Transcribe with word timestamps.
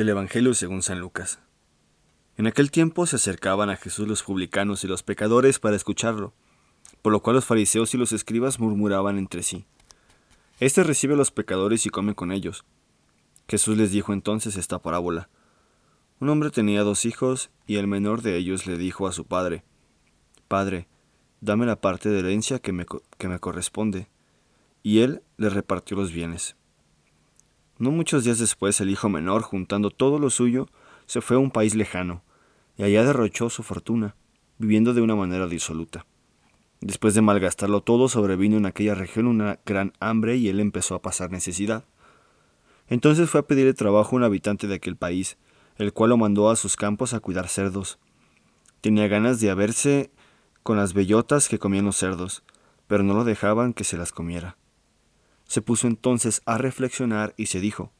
Del 0.00 0.08
Evangelio 0.08 0.54
según 0.54 0.80
San 0.80 0.98
Lucas. 0.98 1.40
En 2.38 2.46
aquel 2.46 2.70
tiempo 2.70 3.04
se 3.04 3.16
acercaban 3.16 3.68
a 3.68 3.76
Jesús 3.76 4.08
los 4.08 4.22
publicanos 4.22 4.82
y 4.82 4.86
los 4.86 5.02
pecadores 5.02 5.58
para 5.58 5.76
escucharlo, 5.76 6.32
por 7.02 7.12
lo 7.12 7.20
cual 7.20 7.36
los 7.36 7.44
fariseos 7.44 7.92
y 7.92 7.98
los 7.98 8.12
escribas 8.12 8.60
murmuraban 8.60 9.18
entre 9.18 9.42
sí. 9.42 9.66
Este 10.58 10.84
recibe 10.84 11.12
a 11.12 11.16
los 11.18 11.30
pecadores 11.30 11.84
y 11.84 11.90
come 11.90 12.14
con 12.14 12.32
ellos. 12.32 12.64
Jesús 13.46 13.76
les 13.76 13.90
dijo 13.90 14.14
entonces 14.14 14.56
esta 14.56 14.78
parábola. 14.78 15.28
Un 16.18 16.30
hombre 16.30 16.48
tenía 16.48 16.82
dos 16.82 17.04
hijos, 17.04 17.50
y 17.66 17.76
el 17.76 17.86
menor 17.86 18.22
de 18.22 18.38
ellos 18.38 18.66
le 18.66 18.78
dijo 18.78 19.06
a 19.06 19.12
su 19.12 19.26
padre, 19.26 19.64
Padre, 20.48 20.88
dame 21.42 21.66
la 21.66 21.78
parte 21.78 22.08
de 22.08 22.20
herencia 22.20 22.58
que 22.58 22.72
me, 22.72 22.86
que 23.18 23.28
me 23.28 23.38
corresponde. 23.38 24.08
Y 24.82 25.00
él 25.00 25.22
le 25.36 25.50
repartió 25.50 25.94
los 25.98 26.10
bienes. 26.10 26.56
No 27.80 27.90
muchos 27.90 28.24
días 28.24 28.38
después 28.38 28.78
el 28.82 28.90
hijo 28.90 29.08
menor, 29.08 29.40
juntando 29.40 29.88
todo 29.88 30.18
lo 30.18 30.28
suyo, 30.28 30.68
se 31.06 31.22
fue 31.22 31.36
a 31.36 31.40
un 31.40 31.50
país 31.50 31.74
lejano, 31.74 32.22
y 32.76 32.82
allá 32.82 33.04
derrochó 33.04 33.48
su 33.48 33.62
fortuna, 33.62 34.16
viviendo 34.58 34.92
de 34.92 35.00
una 35.00 35.16
manera 35.16 35.46
disoluta. 35.46 36.04
Después 36.82 37.14
de 37.14 37.22
malgastarlo 37.22 37.80
todo, 37.80 38.10
sobrevino 38.10 38.58
en 38.58 38.66
aquella 38.66 38.94
región 38.94 39.26
una 39.26 39.60
gran 39.64 39.94
hambre 39.98 40.36
y 40.36 40.48
él 40.48 40.60
empezó 40.60 40.94
a 40.94 41.00
pasar 41.00 41.30
necesidad. 41.30 41.86
Entonces 42.86 43.30
fue 43.30 43.40
a 43.40 43.46
pedirle 43.46 43.72
trabajo 43.72 44.14
a 44.14 44.18
un 44.18 44.24
habitante 44.24 44.66
de 44.66 44.74
aquel 44.74 44.96
país, 44.96 45.38
el 45.76 45.94
cual 45.94 46.10
lo 46.10 46.18
mandó 46.18 46.50
a 46.50 46.56
sus 46.56 46.76
campos 46.76 47.14
a 47.14 47.20
cuidar 47.20 47.48
cerdos. 47.48 47.98
Tenía 48.82 49.08
ganas 49.08 49.40
de 49.40 49.48
haberse 49.48 50.10
con 50.62 50.76
las 50.76 50.92
bellotas 50.92 51.48
que 51.48 51.58
comían 51.58 51.86
los 51.86 51.96
cerdos, 51.96 52.42
pero 52.86 53.04
no 53.04 53.14
lo 53.14 53.24
dejaban 53.24 53.72
que 53.72 53.84
se 53.84 53.96
las 53.96 54.12
comiera. 54.12 54.58
Se 55.50 55.62
puso 55.62 55.88
entonces 55.88 56.42
a 56.46 56.58
reflexionar 56.58 57.34
y 57.36 57.46
se 57.46 57.58
dijo, 57.58 57.90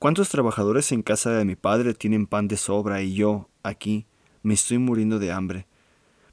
¿Cuántos 0.00 0.28
trabajadores 0.28 0.90
en 0.90 1.04
casa 1.04 1.30
de 1.30 1.44
mi 1.44 1.54
padre 1.54 1.94
tienen 1.94 2.26
pan 2.26 2.48
de 2.48 2.56
sobra 2.56 3.00
y 3.00 3.14
yo, 3.14 3.48
aquí, 3.62 4.06
me 4.42 4.54
estoy 4.54 4.78
muriendo 4.78 5.20
de 5.20 5.30
hambre? 5.30 5.68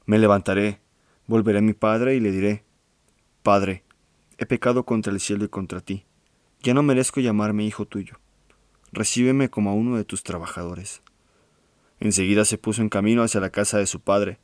Me 0.04 0.18
levantaré, 0.18 0.80
volveré 1.28 1.58
a 1.58 1.62
mi 1.62 1.74
padre 1.74 2.16
y 2.16 2.20
le 2.20 2.32
diré, 2.32 2.64
Padre, 3.44 3.84
he 4.36 4.46
pecado 4.46 4.84
contra 4.84 5.12
el 5.12 5.20
cielo 5.20 5.44
y 5.44 5.48
contra 5.48 5.80
ti. 5.80 6.06
Ya 6.60 6.74
no 6.74 6.82
merezco 6.82 7.20
llamarme 7.20 7.64
hijo 7.64 7.86
tuyo. 7.86 8.18
Recíbeme 8.90 9.48
como 9.48 9.70
a 9.70 9.74
uno 9.74 9.96
de 9.96 10.02
tus 10.02 10.24
trabajadores. 10.24 11.02
Enseguida 12.00 12.44
se 12.44 12.58
puso 12.58 12.82
en 12.82 12.88
camino 12.88 13.22
hacia 13.22 13.40
la 13.40 13.50
casa 13.50 13.78
de 13.78 13.86
su 13.86 14.00
padre. 14.00 14.40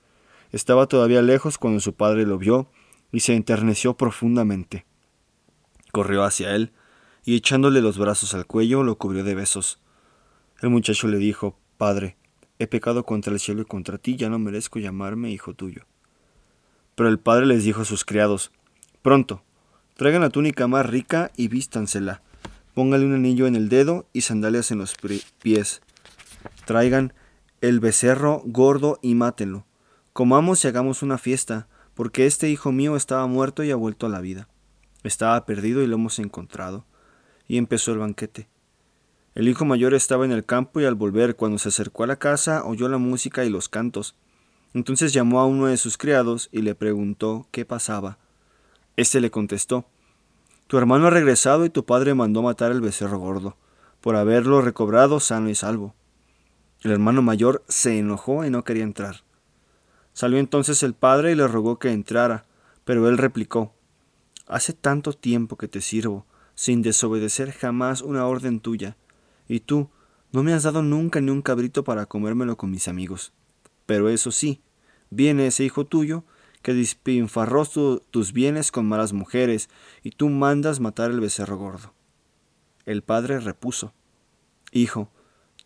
Estaba 0.53 0.87
todavía 0.87 1.23
lejos 1.23 1.59
cuando 1.59 1.81
su 1.81 1.95
padre 1.95 2.25
lo 2.25 2.39
vio 2.39 2.71
y 3.11 3.19
se 3.19 3.35
enterneció 3.35 3.97
profundamente. 3.97 4.87
Corrió 5.93 6.25
hacia 6.25 6.55
él 6.55 6.73
y 7.25 7.37
echándole 7.37 7.83
los 7.83 7.99
brazos 7.99 8.35
al 8.35 8.47
cuello 8.47 8.83
lo 8.83 8.97
cubrió 8.97 9.25
de 9.25 9.35
besos. 9.35 9.79
El 10.61 10.71
muchacho 10.71 11.07
le 11.07 11.19
dijo, 11.19 11.59
Padre, 11.77 12.17
he 12.59 12.67
pecado 12.67 13.05
contra 13.05 13.33
el 13.33 13.41
cielo 13.41 13.63
y 13.63 13.67
contra 13.67 13.99
ti, 13.99 14.17
ya 14.17 14.29
no 14.29 14.39
merezco 14.39 14.79
llamarme 14.79 15.31
hijo 15.31 15.55
tuyo. 15.55 15.83
Pero 16.95 17.09
el 17.09 17.19
padre 17.19 17.47
les 17.47 17.65
dijo 17.65 17.83
a 17.83 17.85
sus 17.85 18.05
criados, 18.05 18.53
Pronto, 19.03 19.43
traigan 19.95 20.23
la 20.23 20.31
túnica 20.31 20.67
más 20.67 20.87
rica 20.87 21.31
y 21.37 21.49
vístansela, 21.49 22.23
póngale 22.75 23.05
un 23.05 23.15
anillo 23.15 23.47
en 23.47 23.57
el 23.57 23.69
dedo 23.69 24.07
y 24.13 24.23
sandalias 24.23 24.71
en 24.71 24.79
los 24.79 24.95
pies. 25.43 25.83
Traigan 26.65 27.13
el 27.61 27.81
becerro 27.81 28.43
gordo 28.47 28.99
y 29.03 29.15
mátenlo. 29.15 29.67
Comamos 30.13 30.65
y 30.65 30.69
hagamos 30.69 31.03
una 31.03 31.19
fiesta, 31.19 31.69
porque 31.95 32.27
este 32.27 32.49
hijo 32.49 32.73
mío 32.73 32.97
estaba 32.97 33.27
muerto 33.27 33.63
y 33.63 33.71
ha 33.71 33.77
vuelto 33.77 34.07
a 34.07 34.09
la 34.09 34.21
vida. 34.21 34.49
Estaba 35.03 35.45
perdido 35.47 35.83
y 35.83 35.87
lo 35.87 35.97
hemos 35.97 36.19
encontrado. 36.19 36.85
Y 37.49 37.59
empezó 37.59 37.93
el 37.93 37.99
banquete. 37.99 38.49
El 39.35 39.49
hijo 39.49 39.65
mayor 39.65 39.95
estaba 39.95 40.25
en 40.25 40.33
el 40.33 40.45
campo 40.45 40.81
y 40.81 40.85
al 40.85 40.95
volver, 40.95 41.37
cuando 41.37 41.59
se 41.59 41.71
acercó 41.71 42.05
a 42.05 42.07
la 42.07 42.17
casa, 42.17 42.65
oyó 42.65 42.89
la 42.89 42.99
música 42.99 43.45
y 43.45 43.51
los 43.51 43.69
cantos. 43.69 44.15
Entonces 44.75 45.13
llamó 45.13 45.41
a 45.41 45.47
uno 45.47 45.67
de 45.67 45.77
sus 45.77 45.97
criados 45.97 46.49
y 46.53 46.63
le 46.63 46.75
preguntó 46.75 47.47
qué 47.51 47.65
pasaba. 47.65 48.19
Este 48.97 49.21
le 49.21 49.31
contestó, 49.31 49.87
Tu 50.67 50.77
hermano 50.77 51.07
ha 51.07 51.11
regresado 51.11 51.65
y 51.65 51.71
tu 51.71 51.85
padre 51.85 52.15
mandó 52.15 52.43
matar 52.43 52.73
el 52.73 52.83
becerro 52.83 53.19
gordo, 53.19 53.57
por 54.03 54.17
haberlo 54.17 54.61
recobrado 54.61 55.19
sano 55.19 55.49
y 55.49 55.55
salvo. 55.55 55.95
El 56.83 56.91
hermano 56.91 57.23
mayor 57.23 57.65
se 57.69 57.99
enojó 57.99 58.45
y 58.45 58.51
no 58.51 58.65
quería 58.65 58.83
entrar. 58.83 59.23
Salió 60.13 60.39
entonces 60.39 60.83
el 60.83 60.93
padre 60.93 61.33
y 61.33 61.35
le 61.35 61.49
rogó 61.49 61.79
que 61.79 61.91
entrara, 61.91 62.45
pero 62.85 63.09
él 63.09 63.17
replicó, 63.17 63.73
Hace 64.47 64.73
tanto 64.73 65.13
tiempo 65.13 65.57
que 65.57 65.69
te 65.69 65.81
sirvo, 65.81 66.27
sin 66.55 66.83
desobedecer 66.83 67.53
jamás 67.53 68.03
una 68.03 68.27
orden 68.27 68.61
tuya, 68.61 68.97
y 69.49 69.61
tú 69.61 69.91
no 70.33 70.43
me 70.43 70.53
has 70.53 70.63
dado 70.63 70.83
nunca 70.83 71.21
ni 71.21 71.31
un 71.31 71.43
cabrito 71.43 71.85
para 71.85 72.07
comérmelo 72.07 72.57
con 72.57 72.71
mis 72.71 72.89
amigos. 72.89 73.33
Pero 73.87 74.09
eso 74.09 74.31
sí, 74.31 74.63
viene 75.11 75.47
ese 75.47 75.65
hijo 75.65 75.87
tuyo 75.87 76.25
que 76.63 76.75
despinfarró 76.75 77.67
tus 77.67 78.33
bienes 78.33 78.71
con 78.71 78.87
malas 78.87 79.13
mujeres, 79.13 79.69
y 80.03 80.11
tú 80.11 80.29
mandas 80.29 80.81
matar 80.81 81.11
el 81.11 81.21
becerro 81.21 81.59
gordo. 81.59 81.93
El 82.87 83.03
padre 83.03 83.41
repuso, 83.41 83.93
Hijo, 84.75 85.11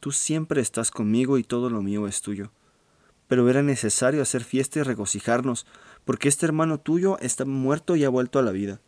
tú 0.01 0.11
siempre 0.11 0.61
estás 0.61 0.91
conmigo 0.91 1.39
y 1.39 1.45
todo 1.45 1.71
lo 1.71 1.81
mío 1.81 2.09
es 2.09 2.23
tuyo. 2.23 2.51
Pero 3.29 3.49
era 3.49 3.63
necesario 3.63 4.23
hacer 4.23 4.45
fiesta 4.45 4.79
y 4.79 4.83
regocijarnos, 4.83 5.67
porque 6.05 6.29
este 6.29 6.47
hermano 6.47 6.79
tuyo 6.79 7.19
está 7.21 7.45
muerto 7.45 7.97
y 7.97 8.05
ha 8.05 8.09
vuelto 8.09 8.39
a 8.39 8.43
la 8.43 8.53
vida. 8.53 8.81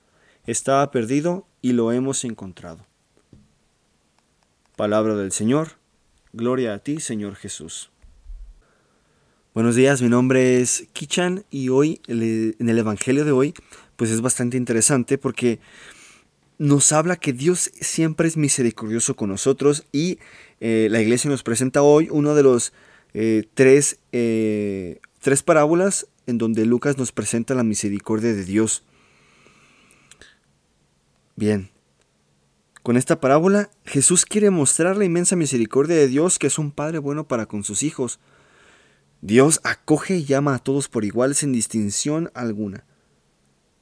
Estaba 0.46 0.90
perdido 0.90 1.46
y 1.62 1.72
lo 1.72 1.92
hemos 1.92 2.24
encontrado. 2.24 2.86
Palabra 4.76 5.16
del 5.16 5.32
Señor. 5.32 5.72
Gloria 6.32 6.74
a 6.74 6.78
ti, 6.78 7.00
Señor 7.00 7.34
Jesús. 7.34 7.90
Buenos 9.54 9.74
días, 9.74 10.02
mi 10.02 10.08
nombre 10.08 10.60
es 10.60 10.86
Kichan 10.92 11.44
y 11.50 11.70
hoy 11.70 12.00
en 12.06 12.68
el 12.68 12.78
Evangelio 12.78 13.24
de 13.24 13.32
hoy 13.32 13.54
pues 13.96 14.10
es 14.12 14.20
bastante 14.20 14.56
interesante 14.56 15.18
porque 15.18 15.58
nos 16.58 16.92
habla 16.92 17.16
que 17.16 17.32
Dios 17.32 17.72
siempre 17.80 18.28
es 18.28 18.36
misericordioso 18.36 19.16
con 19.16 19.30
nosotros 19.30 19.84
y 19.90 20.20
eh, 20.60 20.86
la 20.92 21.00
iglesia 21.00 21.28
nos 21.28 21.42
presenta 21.42 21.82
hoy 21.82 22.08
uno 22.12 22.36
de 22.36 22.44
los 22.44 22.72
eh, 23.14 23.48
tres, 23.54 24.00
eh, 24.12 25.00
tres 25.20 25.42
parábolas 25.42 26.06
en 26.26 26.38
donde 26.38 26.66
Lucas 26.66 26.98
nos 26.98 27.12
presenta 27.12 27.54
la 27.54 27.64
misericordia 27.64 28.34
de 28.34 28.44
Dios. 28.44 28.84
Bien, 31.36 31.70
con 32.82 32.96
esta 32.96 33.20
parábola 33.20 33.70
Jesús 33.84 34.24
quiere 34.24 34.50
mostrar 34.50 34.96
la 34.96 35.04
inmensa 35.04 35.36
misericordia 35.36 35.96
de 35.96 36.08
Dios 36.08 36.38
que 36.38 36.48
es 36.48 36.58
un 36.58 36.70
Padre 36.70 36.98
bueno 36.98 37.28
para 37.28 37.46
con 37.46 37.64
sus 37.64 37.82
hijos. 37.82 38.20
Dios 39.20 39.60
acoge 39.64 40.16
y 40.16 40.24
llama 40.24 40.54
a 40.54 40.58
todos 40.58 40.88
por 40.88 41.04
igual 41.04 41.34
sin 41.34 41.52
distinción 41.52 42.30
alguna. 42.34 42.84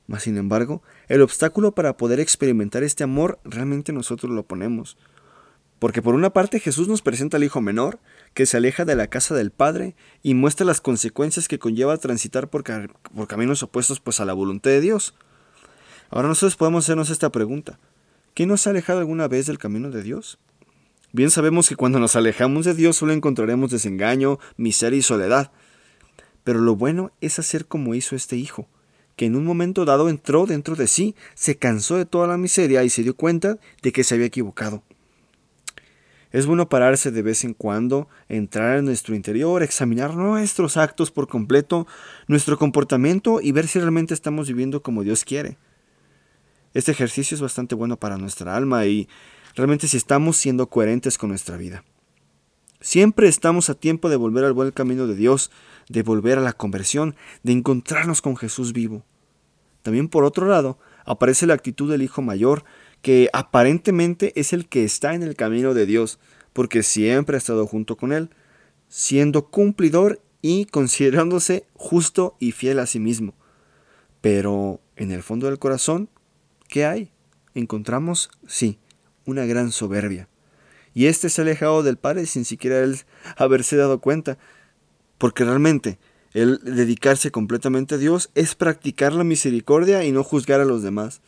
Mas, 0.06 0.22
sin 0.22 0.36
embargo, 0.36 0.82
el 1.08 1.20
obstáculo 1.20 1.72
para 1.72 1.96
poder 1.96 2.20
experimentar 2.20 2.84
este 2.84 3.04
amor 3.04 3.40
realmente 3.44 3.92
nosotros 3.92 4.32
lo 4.32 4.44
ponemos. 4.44 4.96
Porque 5.78 6.00
por 6.00 6.14
una 6.14 6.30
parte 6.30 6.60
Jesús 6.60 6.88
nos 6.88 7.02
presenta 7.02 7.36
al 7.36 7.44
hijo 7.44 7.60
menor, 7.60 7.98
que 8.32 8.46
se 8.46 8.56
aleja 8.56 8.84
de 8.84 8.96
la 8.96 9.08
casa 9.08 9.34
del 9.34 9.50
Padre 9.50 9.94
y 10.22 10.34
muestra 10.34 10.64
las 10.64 10.80
consecuencias 10.80 11.48
que 11.48 11.58
conlleva 11.58 11.96
transitar 11.98 12.48
por, 12.48 12.64
caminos 13.26 13.62
opuestos 13.62 14.00
pues 14.00 14.20
a 14.20 14.24
la 14.24 14.32
voluntad 14.32 14.70
de 14.70 14.80
Dios. 14.80 15.14
Ahora 16.10 16.28
nosotros 16.28 16.56
podemos 16.56 16.84
hacernos 16.84 17.10
esta 17.10 17.30
pregunta. 17.30 17.78
¿Quién 18.34 18.48
nos 18.48 18.66
ha 18.66 18.70
alejado 18.70 19.00
alguna 19.00 19.28
vez 19.28 19.46
del 19.46 19.58
camino 19.58 19.90
de 19.90 20.02
Dios? 20.02 20.38
Bien 21.12 21.30
sabemos 21.30 21.68
que 21.68 21.76
cuando 21.76 21.98
nos 21.98 22.16
alejamos 22.16 22.64
de 22.64 22.74
Dios 22.74 22.96
solo 22.96 23.12
encontraremos 23.12 23.70
desengaño, 23.70 24.38
miseria 24.56 24.98
y 24.98 25.02
soledad. 25.02 25.50
Pero 26.44 26.60
lo 26.60 26.76
bueno 26.76 27.12
es 27.20 27.38
hacer 27.38 27.66
como 27.66 27.94
hizo 27.94 28.14
este 28.14 28.36
hijo, 28.36 28.68
que 29.16 29.26
en 29.26 29.36
un 29.36 29.44
momento 29.44 29.84
dado 29.84 30.08
entró 30.08 30.46
dentro 30.46 30.76
de 30.76 30.86
sí, 30.86 31.16
se 31.34 31.56
cansó 31.56 31.96
de 31.96 32.06
toda 32.06 32.26
la 32.26 32.36
miseria 32.36 32.84
y 32.84 32.90
se 32.90 33.02
dio 33.02 33.16
cuenta 33.16 33.58
de 33.82 33.92
que 33.92 34.04
se 34.04 34.14
había 34.14 34.26
equivocado. 34.26 34.82
Es 36.36 36.44
bueno 36.44 36.68
pararse 36.68 37.10
de 37.10 37.22
vez 37.22 37.44
en 37.44 37.54
cuando, 37.54 38.10
entrar 38.28 38.76
en 38.76 38.84
nuestro 38.84 39.14
interior, 39.14 39.62
examinar 39.62 40.14
nuestros 40.14 40.76
actos 40.76 41.10
por 41.10 41.28
completo, 41.28 41.86
nuestro 42.28 42.58
comportamiento 42.58 43.40
y 43.40 43.52
ver 43.52 43.66
si 43.66 43.78
realmente 43.78 44.12
estamos 44.12 44.46
viviendo 44.46 44.82
como 44.82 45.02
Dios 45.02 45.24
quiere. 45.24 45.56
Este 46.74 46.92
ejercicio 46.92 47.34
es 47.34 47.40
bastante 47.40 47.74
bueno 47.74 47.96
para 47.96 48.18
nuestra 48.18 48.54
alma 48.54 48.84
y 48.84 49.08
realmente 49.54 49.88
si 49.88 49.96
estamos 49.96 50.36
siendo 50.36 50.68
coherentes 50.68 51.16
con 51.16 51.30
nuestra 51.30 51.56
vida. 51.56 51.84
Siempre 52.82 53.28
estamos 53.28 53.70
a 53.70 53.74
tiempo 53.74 54.10
de 54.10 54.16
volver 54.16 54.44
al 54.44 54.52
buen 54.52 54.72
camino 54.72 55.06
de 55.06 55.14
Dios, 55.14 55.50
de 55.88 56.02
volver 56.02 56.36
a 56.36 56.42
la 56.42 56.52
conversión, 56.52 57.16
de 57.44 57.52
encontrarnos 57.52 58.20
con 58.20 58.36
Jesús 58.36 58.74
vivo. 58.74 59.06
También 59.80 60.08
por 60.08 60.24
otro 60.24 60.48
lado, 60.48 60.78
aparece 61.06 61.46
la 61.46 61.54
actitud 61.54 61.90
del 61.90 62.02
hijo 62.02 62.20
mayor, 62.20 62.64
que 63.02 63.30
aparentemente 63.32 64.32
es 64.38 64.52
el 64.52 64.68
que 64.68 64.84
está 64.84 65.14
en 65.14 65.22
el 65.22 65.36
camino 65.36 65.74
de 65.74 65.86
Dios, 65.86 66.18
porque 66.52 66.82
siempre 66.82 67.36
ha 67.36 67.38
estado 67.38 67.66
junto 67.66 67.96
con 67.96 68.12
él, 68.12 68.30
siendo 68.88 69.48
cumplidor 69.48 70.20
y 70.42 70.66
considerándose 70.66 71.66
justo 71.74 72.36
y 72.38 72.52
fiel 72.52 72.78
a 72.78 72.86
sí 72.86 72.98
mismo. 72.98 73.34
Pero 74.20 74.80
en 74.96 75.10
el 75.10 75.22
fondo 75.22 75.46
del 75.46 75.58
corazón, 75.58 76.08
¿qué 76.68 76.84
hay? 76.84 77.10
Encontramos, 77.54 78.30
sí, 78.46 78.78
una 79.24 79.44
gran 79.44 79.72
soberbia. 79.72 80.28
Y 80.94 81.06
éste 81.06 81.28
se 81.28 81.40
ha 81.40 81.44
alejado 81.44 81.82
del 81.82 81.98
Padre 81.98 82.26
sin 82.26 82.44
siquiera 82.44 82.80
él 82.80 82.98
haberse 83.36 83.76
dado 83.76 84.00
cuenta, 84.00 84.38
porque 85.18 85.44
realmente 85.44 85.98
el 86.32 86.58
dedicarse 86.58 87.30
completamente 87.30 87.94
a 87.94 87.98
Dios 87.98 88.30
es 88.34 88.54
practicar 88.54 89.12
la 89.12 89.24
misericordia 89.24 90.04
y 90.04 90.12
no 90.12 90.24
juzgar 90.24 90.60
a 90.60 90.64
los 90.64 90.82
demás. 90.82 91.20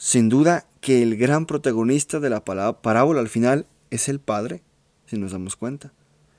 Sin 0.00 0.28
duda 0.28 0.64
que 0.80 1.02
el 1.02 1.16
gran 1.16 1.44
protagonista 1.44 2.20
de 2.20 2.30
la 2.30 2.44
parábola 2.44 3.20
al 3.20 3.28
final 3.28 3.66
es 3.90 4.08
el 4.08 4.20
Padre, 4.20 4.62
si 5.06 5.18
nos 5.18 5.32
damos 5.32 5.56
cuenta, 5.56 5.92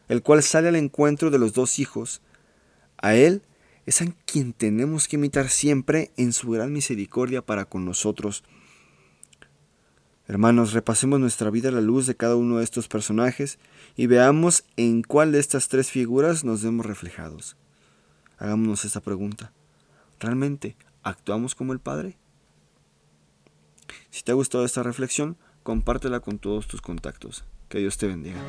el 0.08 0.24
cual 0.24 0.42
sale 0.44 0.70
al 0.70 0.78
encuentro 0.78 1.30
de 1.30 1.40
los 1.40 1.52
dos 1.52 1.78
hijos. 1.78 2.22
A 3.02 3.16
Él 3.16 3.42
es 3.86 4.02
a 4.02 4.06
quien 4.26 4.54
tenemos 4.54 5.10
que 5.10 5.18
imitar 5.18 5.50
siempre 5.50 6.12
en 6.16 6.32
su 6.32 6.52
gran 6.52 6.72
misericordia 6.72 7.46
para 7.46 7.66
con 7.66 7.84
nosotros. 7.84 8.46
Hermanos, 10.26 10.72
repasemos 10.72 11.20
nuestra 11.20 11.50
vida 11.50 11.68
a 11.68 11.74
la 11.74 11.82
luz 11.82 12.08
de 12.08 12.16
cada 12.16 12.38
uno 12.38 12.60
de 12.60 12.64
estos 12.64 12.88
personajes 12.88 13.60
y 13.98 14.08
veamos 14.08 14.64
en 14.78 15.04
cuál 15.04 15.34
de 15.34 15.40
estas 15.40 15.68
tres 15.68 15.92
figuras 15.92 16.46
nos 16.46 16.64
vemos 16.64 16.86
reflejados. 16.86 17.58
Hagámonos 18.38 18.86
esta 18.86 19.02
pregunta. 19.02 19.52
¿Realmente 20.18 20.78
actuamos 21.04 21.56
como 21.56 21.74
el 21.74 21.80
Padre? 21.80 22.19
Si 24.12 24.24
te 24.24 24.32
ha 24.32 24.36
gustado 24.36 24.66
esta 24.66 24.84
reflexión, 24.84 25.38
compártela 25.64 26.20
con 26.20 26.40
todos 26.40 26.68
tus 26.68 26.82
contactos. 26.82 27.44
Que 27.68 27.80
Dios 27.80 27.98
te 27.98 28.08
bendiga. 28.08 28.40